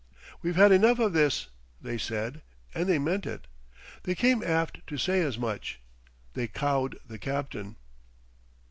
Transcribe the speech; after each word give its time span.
"We've 0.41 0.55
had 0.55 0.71
enough 0.71 0.97
of 0.97 1.13
this," 1.13 1.49
they 1.79 1.99
said, 1.99 2.41
and 2.73 2.89
they 2.89 2.97
meant 2.97 3.27
it. 3.27 3.45
They 4.01 4.15
came 4.15 4.41
aft 4.41 4.79
to 4.87 4.97
say 4.97 5.21
as 5.21 5.37
much. 5.37 5.79
They 6.33 6.47
cowed 6.47 6.97
the 7.05 7.19
captain. 7.19 7.75